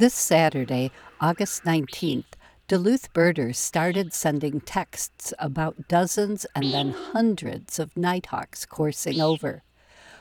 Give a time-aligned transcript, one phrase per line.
[0.00, 2.32] This Saturday, August 19th,
[2.68, 9.62] Duluth birders started sending texts about dozens and then hundreds of nighthawks coursing over.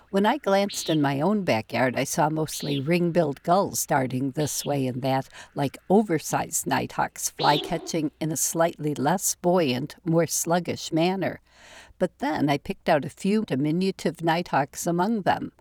[0.10, 4.66] When I glanced in my own backyard, I saw mostly ring billed gulls darting this
[4.66, 11.40] way and that, like oversized nighthawks flycatching in a slightly less buoyant, more sluggish manner.
[12.00, 15.54] But then I picked out a few diminutive nighthawks among them.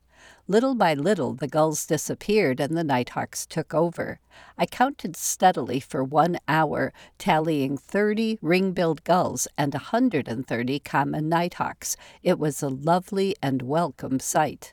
[0.51, 4.19] Little by little, the gulls disappeared and the nighthawks took over.
[4.57, 11.29] I counted steadily for one hour, tallying 30 ring billed gulls and a 130 common
[11.29, 11.99] nighthawks.
[12.23, 14.73] It was a lovely and welcome sight.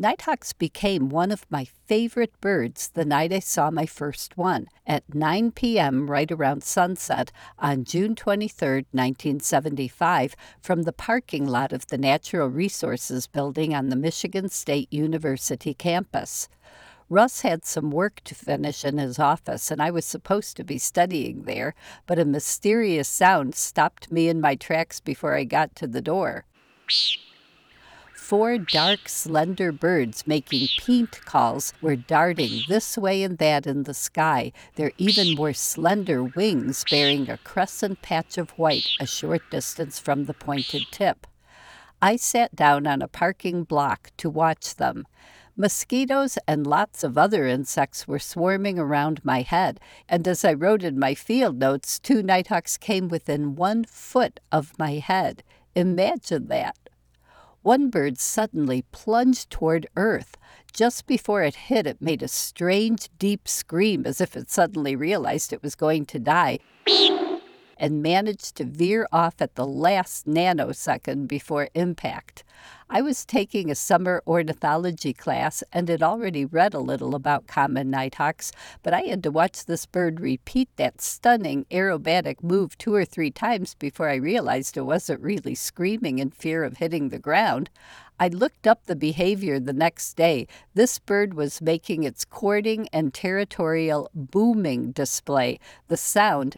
[0.00, 5.02] Nighthawks became one of my favorite birds the night I saw my first one at
[5.12, 6.08] 9 p.m.
[6.08, 13.26] right around sunset on June 23, 1975, from the parking lot of the Natural Resources
[13.26, 16.48] Building on the Michigan State University campus.
[17.10, 20.78] Russ had some work to finish in his office, and I was supposed to be
[20.78, 21.74] studying there,
[22.06, 26.44] but a mysterious sound stopped me in my tracks before I got to the door
[28.28, 33.94] four dark, slender birds making peent calls were darting this way and that in the
[33.94, 39.98] sky, their even more slender wings bearing a crescent patch of white a short distance
[39.98, 41.26] from the pointed tip.
[42.02, 45.06] I sat down on a parking block to watch them.
[45.56, 50.82] Mosquitoes and lots of other insects were swarming around my head, and as I wrote
[50.82, 55.42] in my field notes, two nighthawks came within one foot of my head.
[55.74, 56.76] Imagine that.
[57.62, 60.36] One bird suddenly plunged toward earth.
[60.72, 65.52] Just before it hit, it made a strange, deep scream as if it suddenly realized
[65.52, 66.58] it was going to die
[67.78, 72.44] and managed to veer off at the last nanosecond before impact.
[72.90, 77.90] I was taking a summer ornithology class and had already read a little about common
[77.90, 78.50] nighthawks,
[78.82, 83.30] but I had to watch this bird repeat that stunning aerobatic move two or three
[83.30, 87.68] times before I realized it wasn't really screaming in fear of hitting the ground.
[88.18, 90.46] I looked up the behavior the next day.
[90.74, 95.60] This bird was making its courting and territorial booming display.
[95.88, 96.56] The sound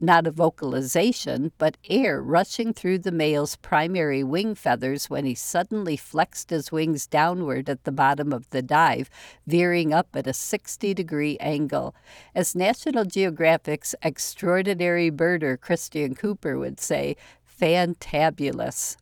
[0.00, 5.96] not a vocalization, but air rushing through the male's primary wing feathers when he suddenly
[5.96, 9.08] flexed his wings downward at the bottom of the dive,
[9.46, 11.94] veering up at a 60 degree angle.
[12.34, 17.16] As National Geographic's extraordinary birder Christian Cooper would say,
[17.60, 18.96] fantabulous.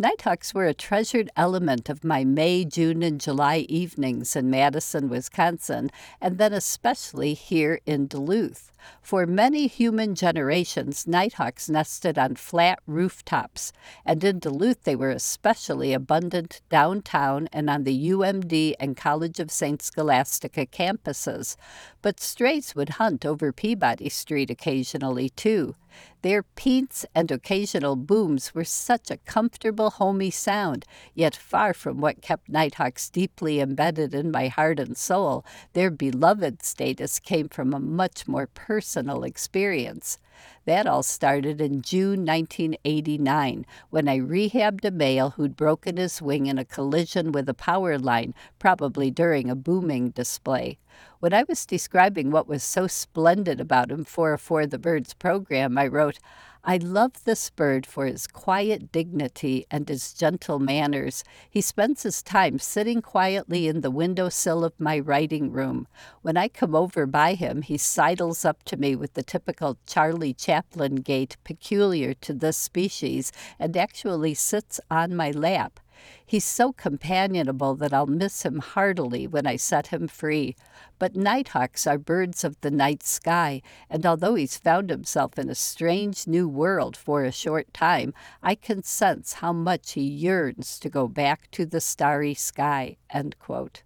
[0.00, 5.90] Nighthawks were a treasured element of my May, June, and July evenings in Madison, Wisconsin,
[6.20, 8.70] and then especially here in Duluth.
[9.02, 13.72] For many human generations, nighthawks nested on flat rooftops,
[14.04, 19.50] and in Duluth they were especially abundant downtown and on the UMD and College of
[19.50, 19.80] St.
[19.80, 21.56] Scholastica campuses.
[22.02, 25.74] But strays would hunt over Peabody Street occasionally, too.
[26.22, 30.84] Their peents and occasional booms were such a comfortable, homey sound,
[31.14, 35.44] yet far from what kept nighthawks deeply embedded in my heart and soul.
[35.72, 40.18] Their beloved status came from a much more personal experience.
[40.66, 46.44] That all started in June 1989 when I rehabbed a male who'd broken his wing
[46.44, 50.76] in a collision with a power line, probably during a booming display.
[51.20, 55.78] When I was describing what was so splendid about him for For the Birds program,
[55.78, 56.18] I wrote,
[56.64, 61.24] I love this bird for his quiet dignity and his gentle manners.
[61.48, 65.86] He spends his time sitting quietly in the window sill of my writing room.
[66.22, 70.34] When I come over by him, he sidles up to me with the typical Charlie
[70.34, 75.80] Chaplin gait peculiar to this species and actually sits on my lap.
[76.24, 80.56] He's so companionable that I'll miss him heartily when I set him free.
[80.98, 85.54] But nighthawks are birds of the night sky, and although he's found himself in a
[85.54, 90.88] strange new world for a short time, I can sense how much he yearns to
[90.88, 92.96] go back to the starry sky.
[93.10, 93.82] End quote.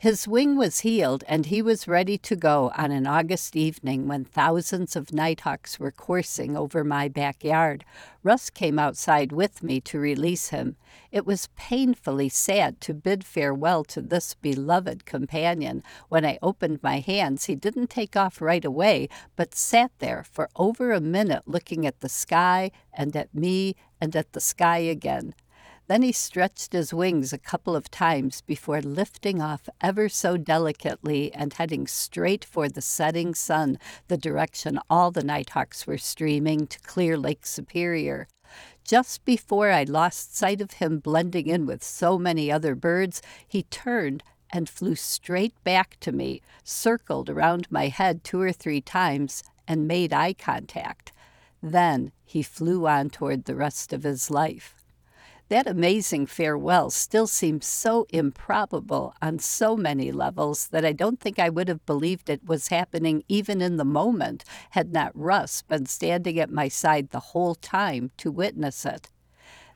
[0.00, 4.24] His wing was healed, and he was ready to go on an August evening when
[4.24, 7.84] thousands of nighthawks were coursing over my backyard.
[8.22, 10.76] Russ came outside with me to release him.
[11.12, 15.82] It was painfully sad to bid farewell to this beloved companion.
[16.08, 20.48] When I opened my hands, he didn't take off right away, but sat there for
[20.56, 25.34] over a minute looking at the sky and at me and at the sky again.
[25.90, 31.34] Then he stretched his wings a couple of times before lifting off ever so delicately
[31.34, 33.76] and heading straight for the setting sun,
[34.06, 38.28] the direction all the nighthawks were streaming to Clear Lake Superior.
[38.84, 43.64] Just before I lost sight of him blending in with so many other birds, he
[43.64, 44.22] turned
[44.52, 49.88] and flew straight back to me, circled around my head two or three times, and
[49.88, 51.10] made eye contact.
[51.60, 54.79] Then he flew on toward the rest of his life.
[55.50, 61.40] That amazing farewell still seems so improbable on so many levels that I don't think
[61.40, 65.86] I would have believed it was happening even in the moment had not Russ been
[65.86, 69.10] standing at my side the whole time to witness it.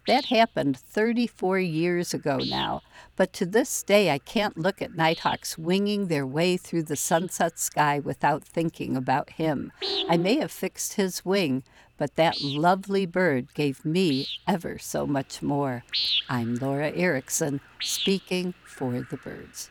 [0.06, 2.83] That happened 34 years ago now,
[3.17, 7.59] but to this day I can't look at nighthawks winging their way through the sunset
[7.59, 9.73] sky without thinking about him.
[10.09, 11.62] I may have fixed his wing,
[11.97, 15.85] but that lovely bird gave me ever so much more.
[16.29, 19.71] I'm Laura Erickson, speaking for the birds.